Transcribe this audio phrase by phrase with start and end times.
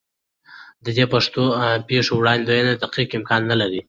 [0.85, 1.05] د دې
[1.89, 3.79] پېښو وړاندوینه دقیق امکان نه لري.